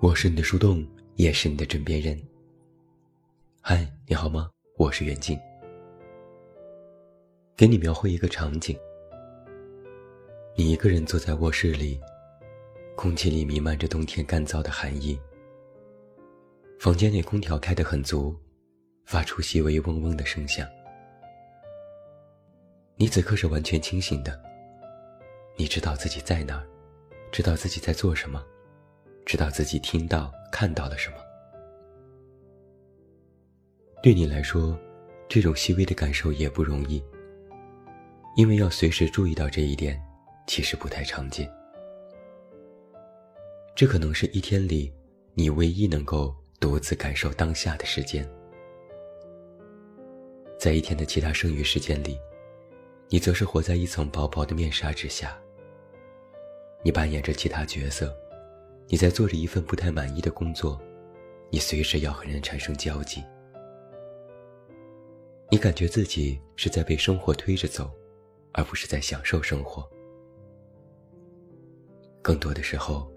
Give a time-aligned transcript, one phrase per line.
[0.00, 2.16] 我是你的树洞，也是你的枕边人。
[3.60, 4.48] 嗨，你好吗？
[4.76, 5.36] 我是袁静。
[7.56, 8.78] 给你描绘一个场景：
[10.54, 12.00] 你一个人坐在卧室里，
[12.94, 15.18] 空气里弥漫着冬天干燥的寒意。
[16.78, 18.32] 房间内空调开得很足，
[19.04, 20.64] 发出细微嗡嗡的声响。
[22.94, 24.40] 你此刻是完全清醒的，
[25.56, 26.64] 你知道自己在哪儿，
[27.32, 28.40] 知道自己在做什么。
[29.28, 31.16] 知道自己听到、看到了什么。
[34.02, 34.74] 对你来说，
[35.28, 37.04] 这种细微的感受也不容易，
[38.36, 40.02] 因为要随时注意到这一点，
[40.46, 41.46] 其实不太常见。
[43.76, 44.90] 这可能是一天里
[45.34, 48.26] 你唯一能够独自感受当下的时间。
[50.58, 52.18] 在一天的其他剩余时间里，
[53.10, 55.38] 你则是活在一层薄薄的面纱之下，
[56.82, 58.10] 你扮演着其他角色。
[58.90, 60.80] 你在做着一份不太满意的工作，
[61.50, 63.22] 你随时要和人产生交集。
[65.50, 67.90] 你感觉自己是在被生活推着走，
[68.52, 69.86] 而不是在享受生活。
[72.22, 73.10] 更多的时候，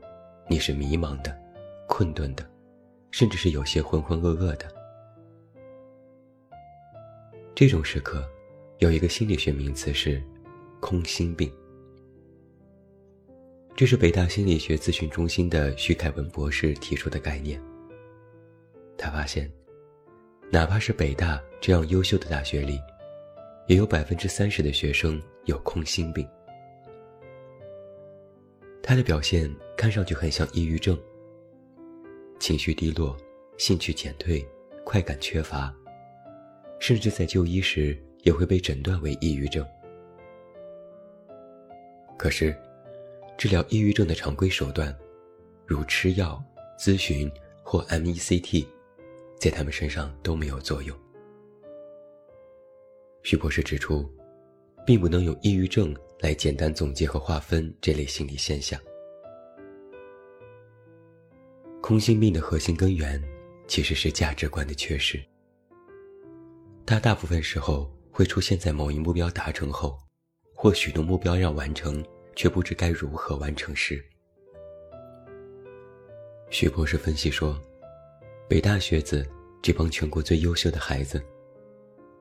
[0.49, 1.37] 你是迷茫的、
[1.87, 2.45] 困顿的，
[3.11, 4.67] 甚至是有些浑浑噩噩的。
[7.55, 8.29] 这种时刻，
[8.79, 10.21] 有一个心理学名词是
[10.81, 11.49] “空心病”。
[13.81, 17.59] 这是北大心理学咨询中心的徐凯文博士提出的概念。
[18.95, 19.51] 他发现，
[20.51, 22.79] 哪怕是北大这样优秀的大学里，
[23.65, 26.29] 也有百分之三十的学生有空心病。
[28.83, 30.95] 他的表现看上去很像抑郁症，
[32.37, 33.17] 情绪低落，
[33.57, 34.47] 兴趣减退，
[34.83, 35.73] 快感缺乏，
[36.77, 39.65] 甚至在就医时也会被诊断为抑郁症。
[42.15, 42.55] 可是。
[43.41, 44.95] 治疗抑郁症的常规手段，
[45.65, 46.39] 如吃药、
[46.77, 47.27] 咨询
[47.63, 48.67] 或 MECT，
[49.39, 50.95] 在他们身上都没有作用。
[53.23, 54.07] 徐博士指出，
[54.85, 58.79] 并不能用抑郁症来简单总结和划分这类心理现象。
[61.81, 63.19] 空心病的核心根源
[63.67, 65.19] 其实是价值观的缺失。
[66.85, 69.97] 它大部分时候会出现在某一目标达成后，
[70.53, 72.05] 或许多目标要完成。
[72.35, 74.03] 却不知该如何完成时，
[76.49, 77.59] 徐博士分析说，
[78.47, 79.25] 北大学子
[79.61, 81.23] 这帮全国最优秀的孩子，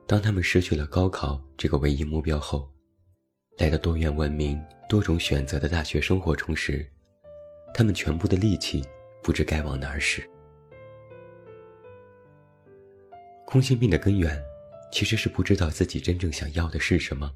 [0.05, 2.69] 当他们失去了高考这个唯一目标后，
[3.57, 6.85] 来到多元文明、多种选择的大学生活中时，
[7.73, 8.83] 他们全部的力气
[9.23, 10.21] 不知该往哪儿使。
[13.45, 14.41] 空心病的根源，
[14.91, 17.29] 其实是不知道自己真正想要的是什么，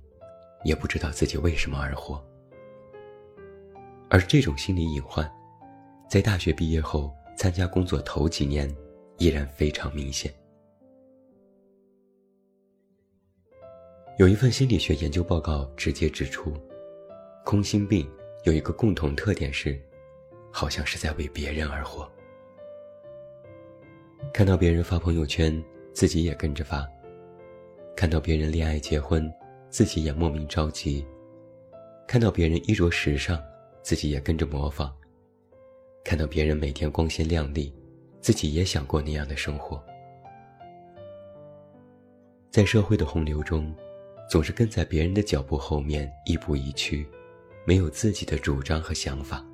[0.64, 2.25] 也不知道自己为什么而活。
[4.09, 5.29] 而这种心理隐患，
[6.09, 8.73] 在大学毕业后参加工作头几年，
[9.17, 10.33] 依然非常明显。
[14.17, 16.53] 有一份心理学研究报告直接指出，
[17.43, 18.09] 空心病
[18.45, 19.77] 有一个共同特点是，
[20.51, 22.09] 好像是在为别人而活。
[24.31, 25.61] 看到别人发朋友圈，
[25.93, 26.85] 自己也跟着发；
[27.95, 29.29] 看到别人恋爱结婚，
[29.69, 31.03] 自己也莫名着急；
[32.07, 33.41] 看到别人衣着时尚。
[33.85, 34.91] 自己也跟着模仿，
[36.03, 37.72] 看到别人每天光鲜亮丽，
[38.19, 39.79] 自己也想过那样的生活。
[42.50, 43.72] 在社会的洪流中，
[44.28, 47.06] 总是跟在别人的脚步后面亦步亦趋，
[47.63, 49.46] 没有自己的主张和想法。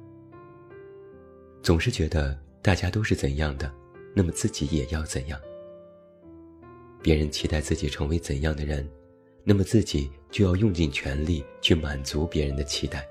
[1.61, 3.69] 总是觉得大家都是怎样的，
[4.15, 5.37] 那么自己也要怎样。
[7.01, 8.89] 别人期待自己成为怎样的人，
[9.43, 13.05] 那么自己就要用尽全力去满足别人的期待。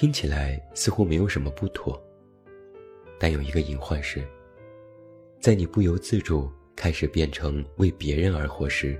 [0.00, 2.00] 听起来似乎没有什么不妥，
[3.18, 4.24] 但有一个隐患是，
[5.40, 8.96] 在你不由自主开始变成为别人而活时，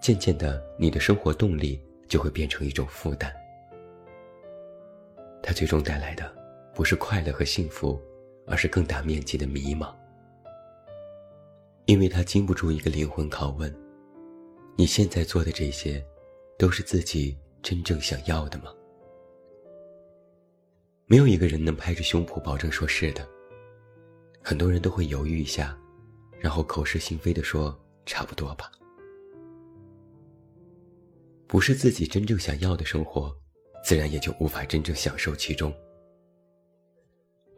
[0.00, 3.32] 渐渐的，你的生活动力就会变成一种负担。
[5.40, 6.34] 它最终带来的
[6.74, 7.96] 不是快乐和幸福，
[8.44, 9.94] 而是更大面积的迷茫，
[11.84, 13.72] 因为它经不住一个灵魂拷问：
[14.76, 16.04] 你现在做的这些，
[16.58, 18.72] 都是自己真正想要的吗？
[21.12, 23.28] 没有一个人能拍着胸脯保证说是的。
[24.42, 25.78] 很多人都会犹豫一下，
[26.40, 28.72] 然后口是心非的说：“差不多吧。”
[31.46, 33.30] 不是自己真正想要的生活，
[33.84, 35.70] 自然也就无法真正享受其中。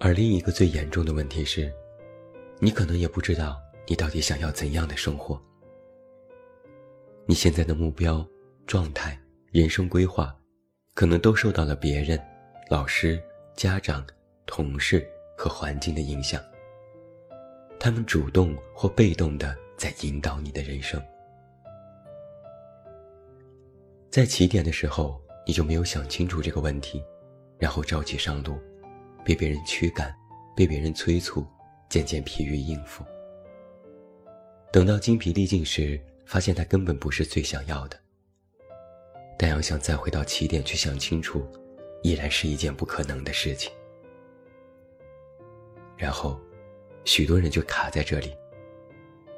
[0.01, 1.73] 而另一个最严重的问题是，
[2.59, 5.41] 你可能也不知道你到底想要怎样的生活。
[7.25, 8.27] 你现在的目标、
[8.67, 9.17] 状态、
[9.53, 10.37] 人生规划，
[10.93, 12.21] 可能都受到了别人、
[12.69, 13.23] 老师。
[13.57, 14.05] 家长、
[14.47, 15.07] 同事
[15.37, 16.43] 和环境的影响。
[17.79, 21.01] 他们主动或被动的在引导你的人生。
[24.11, 27.03] 在起点的时候，你就没有想清楚这个问题，
[27.59, 28.59] 然后着急上路，
[29.25, 30.15] 被别人驱赶，
[30.57, 31.47] 被别人催促，
[31.89, 33.05] 渐渐疲于应付。
[34.73, 37.97] 等到精疲力尽时，发现他根本不是最想要的。
[39.39, 41.47] 但要想再回到起点去想清楚，
[42.05, 43.73] 依然是一件不可能的事情。
[45.97, 46.39] 然后，
[47.07, 48.37] 许多人就卡在这里，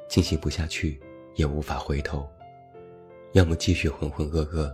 [0.09, 0.99] 进行不下去，
[1.35, 2.27] 也无法回头，
[3.31, 4.69] 要么继续浑浑噩噩，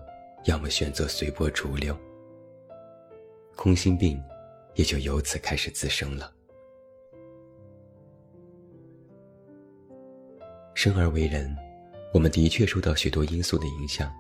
[0.46, 1.96] 要么选择随波逐流。
[3.56, 4.20] 空心病，
[4.74, 6.34] 也就由此开始滋生了。
[10.74, 11.56] 生而为人，
[12.12, 14.12] 我们的确受到许多因素的影响。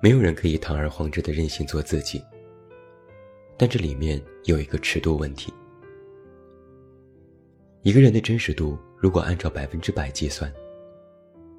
[0.00, 2.22] 没有人可以堂而皇之的任性做自己。
[3.56, 5.52] 但这里面有一个尺度问题。
[7.82, 10.52] 一个人的真实度如果按照百分之百计算，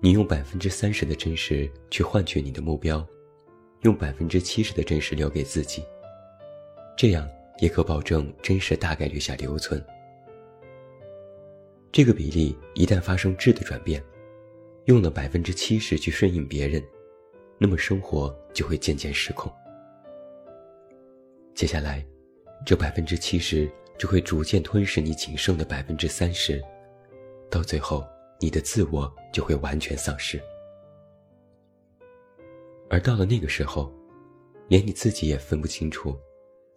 [0.02, 3.06] 你用百分之三十的真实去换取你的目标，
[3.82, 5.84] 用百分之七十的真实留给自己，
[6.98, 9.84] 这样也可保证真实大概率下留存。
[11.92, 14.04] 这个比例一旦发生质的转变，
[14.86, 16.84] 用了百分之七十去顺应别人，
[17.58, 19.50] 那么生活就会渐渐失控。
[21.56, 22.06] 接下来，
[22.66, 26.62] 这百分之七十就会逐渐吞噬你仅剩的百分之三十，
[27.50, 28.06] 到最后，
[28.42, 30.38] 你的自我就会完全丧失。
[32.90, 33.90] 而到了那个时候，
[34.68, 36.14] 连你自己也分不清楚，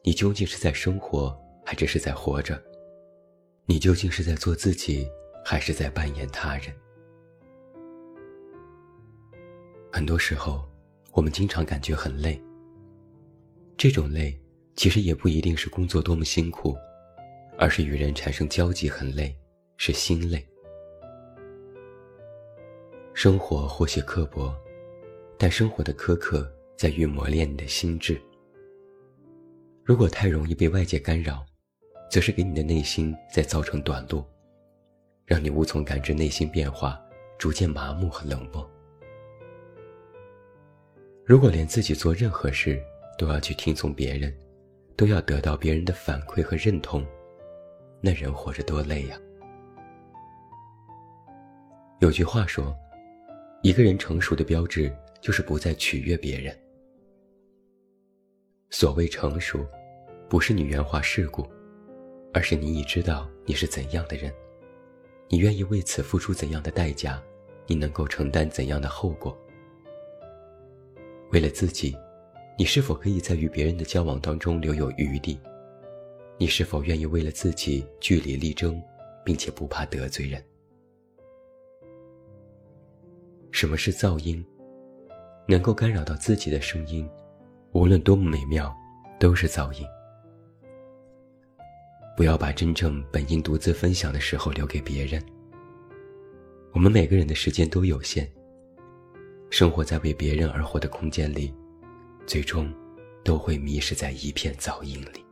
[0.05, 1.37] 你究竟是在生活，
[1.67, 2.63] 还是是在活着。
[3.67, 5.11] 你究竟是在做自己，
[5.45, 6.73] 还是在扮演他人？
[9.93, 10.65] 很多时候，
[11.15, 12.41] 我们经常感觉很累。
[13.77, 14.41] 这种累，
[14.79, 16.73] 其实也不一定是工作多么辛苦，
[17.59, 19.37] 而是与人产生交集很累，
[19.77, 20.47] 是心累。
[23.13, 24.55] 生活或许刻薄，
[25.37, 28.23] 但生活的苛刻在于磨练你的心智。
[29.83, 31.45] 如果太容易被外界干扰，
[32.09, 34.25] 则是给你的内心在造成短路，
[35.27, 37.05] 让你无从感知内心变化，
[37.37, 38.65] 逐渐麻木和冷漠。
[41.25, 42.81] 如果连自己做任何事
[43.19, 44.33] 都要去听从别人，
[44.99, 47.07] 都要得到别人的反馈和认同，
[48.01, 49.17] 那人活着多累呀！
[52.01, 52.77] 有句话说，
[53.63, 56.53] 一个人成熟的标志就是不再取悦别人。
[58.71, 59.65] 所谓成熟，
[60.29, 61.49] 不是你圆滑世故。
[62.35, 64.31] 而是你已知道你是怎样的人，
[65.29, 67.21] 你愿意为此付出怎样的代价，
[67.67, 69.37] 你能够承担怎样的后果。
[71.33, 71.97] 为了自己，
[72.59, 75.39] 你是否可以在与别人的交往当中留有余地？
[76.37, 78.83] 你是否愿意为了自己据理力争，
[79.25, 80.43] 并且不怕得罪人？
[83.53, 84.45] 什么是噪音？
[85.47, 87.09] 能够干扰到自己的声音，
[87.71, 88.77] 无论多么美妙，
[89.21, 89.87] 都是噪音。
[92.17, 95.25] 不要把真正本应独自分享的时候留给别人。
[96.73, 98.29] 我们每个人的时间都有限，
[99.49, 101.55] 生活在为别人而活的空间里，
[102.29, 102.71] 最终
[103.25, 105.25] 都会迷失在一片噪音里。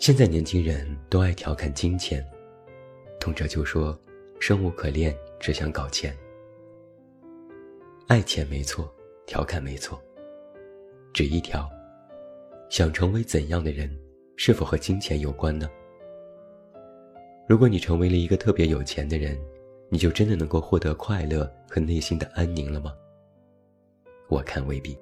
[0.00, 2.26] 现在年轻人都爱调侃金钱，
[3.20, 3.96] 动辄就说
[4.40, 6.12] 生无可恋，只想搞钱。
[8.08, 8.92] 爱钱没错，
[9.26, 10.02] 调侃没错，
[11.12, 11.70] 只一条。
[12.68, 13.88] 想成为怎样的人，
[14.36, 15.70] 是否和金钱有关呢？
[17.48, 19.38] 如果你成为了一个特别有钱的人，
[19.88, 22.92] 你就真的能够获得快乐和内心的安宁了吗？
[24.28, 24.98] 我看未必。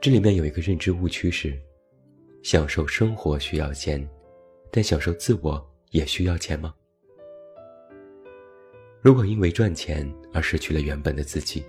[0.00, 1.58] 这里面有一个认知误区是：
[2.42, 4.06] 享受生活需要钱，
[4.70, 6.74] 但享受自我也需要钱吗？
[9.00, 11.64] 如果因为赚钱而失去了原本的自己，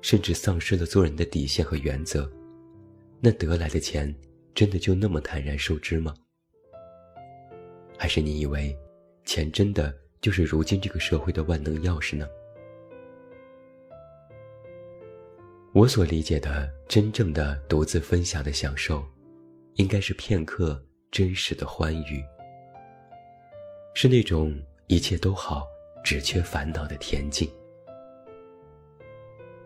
[0.00, 2.30] 甚至丧失了做人的底线和原则。
[3.20, 4.14] 那得来的钱，
[4.54, 6.12] 真的就那么坦然受之吗？
[7.96, 8.76] 还是你以为，
[9.24, 12.28] 钱真的就是如今这个社会的万能钥匙呢？
[15.72, 19.04] 我所理解的真正的独自分享的享受，
[19.74, 22.22] 应该是片刻真实的欢愉，
[23.94, 25.66] 是那种一切都好，
[26.04, 27.50] 只缺烦恼的恬静。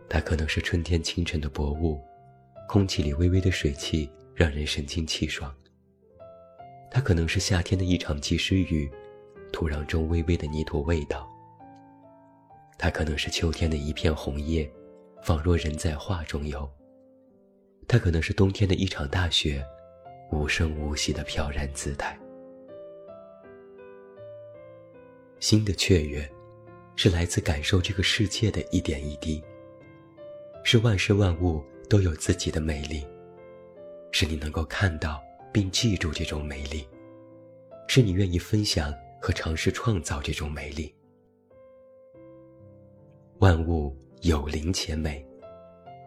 [0.09, 2.01] 它可能是春天清晨的薄雾。
[2.69, 5.55] 空气里微微的水汽让人神清气爽。
[6.91, 8.91] 它可能是夏天的一场及时雨，
[9.57, 11.27] 土壤中微微的泥土味道。
[12.77, 14.71] 它可能是秋天的一片红叶，
[15.23, 16.71] 仿若人在画中游，
[17.89, 19.65] 它可能是冬天的一场大雪，
[20.31, 22.15] 无声无息的飘然姿态。
[25.41, 26.31] 心的雀跃，
[26.95, 29.43] 是来自感受这个世界的一点一滴。
[30.65, 33.07] 是万事万物都有自己的美丽，
[34.13, 35.19] 是你能够看到
[35.51, 36.87] 并记住这种美丽，
[37.89, 38.93] 是你愿意分享
[39.27, 40.95] 和尝试创造这种美丽。
[43.41, 43.93] 万物
[44.23, 45.27] 有灵且美，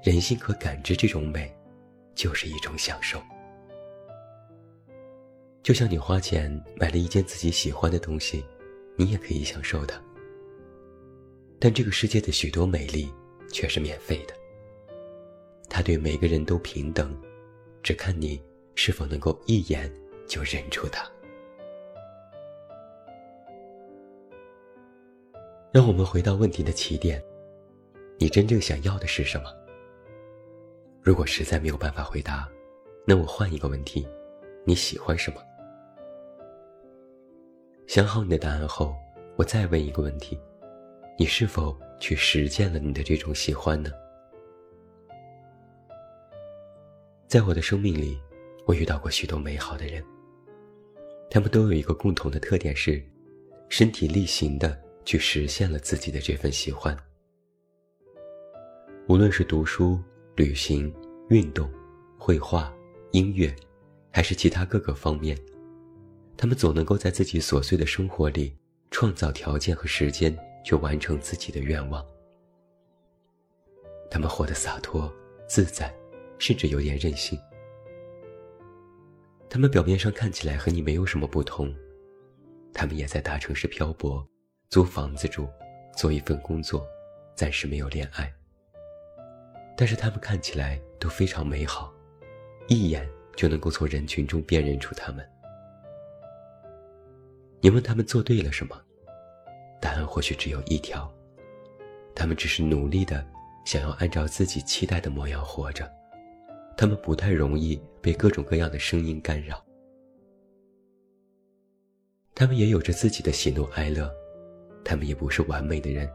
[0.01, 1.53] 人心可感知这种美，
[2.15, 3.21] 就是一种享受。
[5.61, 8.41] 就像你花钱买了一件自己喜欢的东西，
[8.95, 10.01] 你也可以享受它。
[11.59, 13.11] 但这个世界的许多美丽
[13.51, 14.33] 却是免费的，
[15.69, 17.13] 它对每个人都平等，
[17.83, 18.41] 只看你
[18.75, 19.93] 是否能够一眼
[20.25, 21.05] 就认出它。
[25.71, 27.23] 让我们回到问题的起点：
[28.17, 29.53] 你真正想要的是什么？
[30.99, 32.49] 如果实在没有办法回答，
[33.05, 34.07] 那我换一个问题：
[34.65, 35.37] 你喜欢什么？
[37.85, 38.95] 想好你的答案后，
[39.35, 40.39] 我再问一个问题：
[41.19, 43.91] 你是否去实践了你的这种喜欢呢？
[47.27, 48.19] 在我的生命里，
[48.65, 50.03] 我遇到过许多美好的人，
[51.29, 53.03] 他们都有一个共同的特点是，
[53.69, 54.88] 身体力行的。
[55.09, 56.95] 去实现了自己的这份喜欢。
[59.07, 59.99] 无论是读书、
[60.35, 60.93] 旅行、
[61.29, 61.67] 运动、
[62.15, 62.71] 绘画、
[63.09, 63.51] 音乐，
[64.11, 65.35] 还是其他各个方面，
[66.37, 68.55] 他们总能够在自己琐碎的生活里
[68.91, 72.05] 创造条件和时间，去完成自己的愿望。
[74.11, 75.11] 他们活得洒脱
[75.47, 75.91] 自在，
[76.37, 77.35] 甚至有点任性。
[79.49, 81.75] 他们表面上看起来和你没有什么不同，
[82.75, 84.23] 他们也在大城市漂泊。
[84.69, 85.49] 租房子住，
[85.97, 86.87] 做一份工作，
[87.33, 88.31] 暂时没有恋爱。
[89.75, 91.91] 但是他们看起来都非常美好，
[92.67, 95.27] 一眼就能够从人群中辨认出他们。
[97.61, 98.79] 你问他们做对了什么？
[99.81, 101.11] 答案或许只有一条：
[102.13, 103.25] 他们只是努力的
[103.65, 105.91] 想要按照自己期待的模样活着，
[106.77, 109.65] 他们不太容易被各种各样的声音干扰，
[112.35, 114.18] 他们也有着自己的喜怒哀乐。
[114.83, 116.09] 他们也不是完美的人，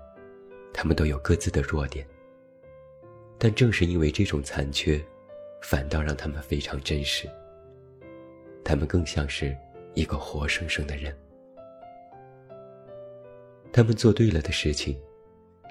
[0.73, 2.07] 他们都有各自的弱点。
[3.39, 5.05] 但正是因为这种残缺，
[5.63, 7.29] 反倒让他们非常真实。
[8.65, 9.55] 他们更像是
[9.93, 11.15] 一个活生生的人。
[13.73, 14.99] 他们做对了的事情，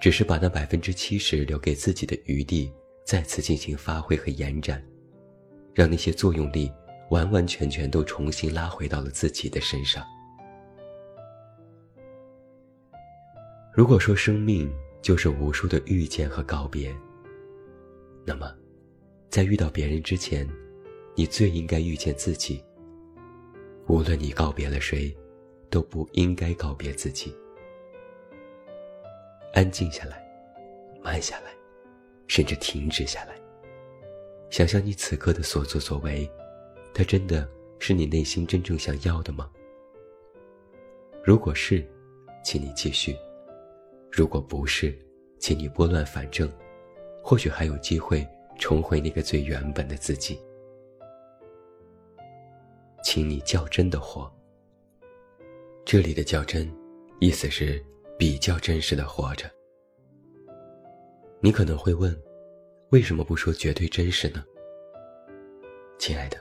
[0.01, 2.71] 只是把那百分之七十留给自己的余地
[3.03, 4.85] 再次进行发挥和延展，
[5.73, 6.71] 让那些作用力
[7.09, 10.05] 完完全全都重新拉回到了自己的身上。
[13.75, 16.95] 如果说生命就是无数的遇见和告别，
[18.23, 18.53] 那么，
[19.31, 20.47] 在遇到别人之前，
[21.15, 22.63] 你最应该遇见自己。
[23.87, 25.11] 无论你告别了谁，
[25.71, 27.35] 都不应该告别自己。
[29.55, 30.23] 安静下来，
[31.01, 31.51] 慢下来，
[32.27, 33.35] 甚至停止下来，
[34.51, 36.29] 想想你此刻的所作所为，
[36.93, 37.49] 它真的
[37.79, 39.49] 是你内心真正想要的吗？
[41.25, 41.83] 如果是，
[42.45, 43.15] 请你继续。
[44.15, 44.95] 如果不是，
[45.39, 46.47] 请你拨乱反正，
[47.23, 48.23] 或许还有机会
[48.59, 50.39] 重回那个最原本的自己。
[53.03, 54.31] 请你较真的活。
[55.83, 56.71] 这里的较真，
[57.19, 57.83] 意思是
[58.15, 59.49] 比较真实的活着。
[61.41, 62.15] 你可能会问，
[62.91, 64.45] 为什么不说绝对真实呢？
[65.97, 66.37] 亲爱的，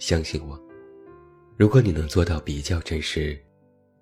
[0.00, 0.60] 相信我，
[1.56, 3.38] 如果你能做到比较真实，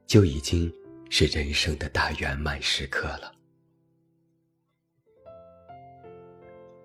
[0.07, 0.73] 就已经。
[1.17, 3.33] 是人生的大圆满时刻了。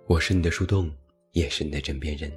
[0.06, 0.96] 我是你的树洞，
[1.32, 2.32] 也是你的枕边人。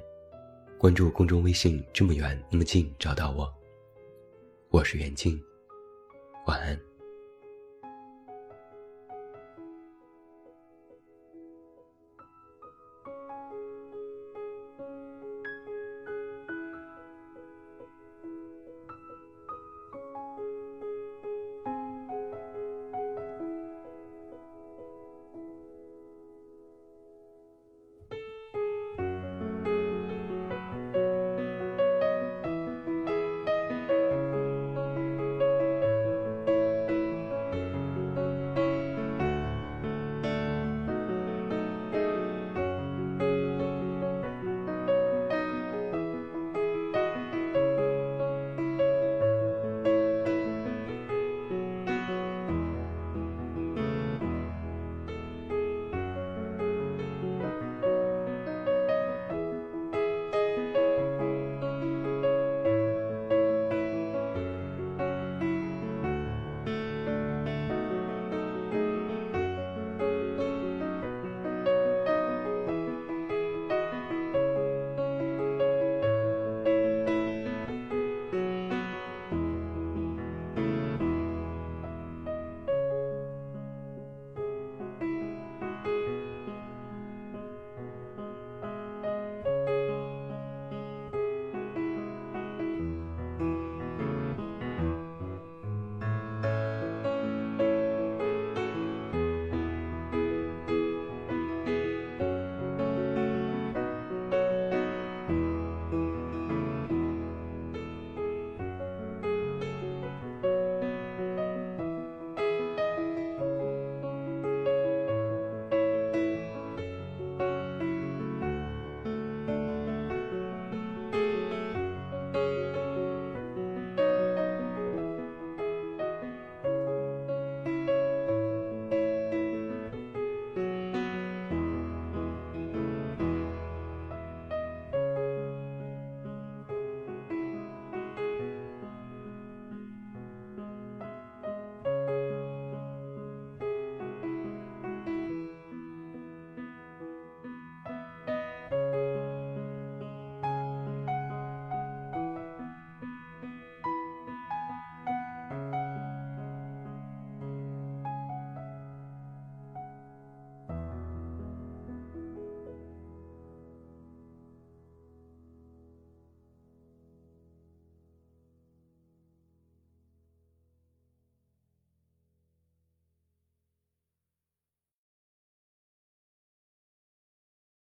[0.79, 3.47] 关注公众微信，这么远那么近，找到我。
[4.69, 5.39] 我是袁静，
[6.47, 6.92] 晚安。